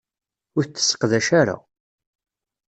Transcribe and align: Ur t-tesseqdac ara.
Ur 0.57 0.63
t-tesseqdac 0.65 1.27
ara. 1.41 1.57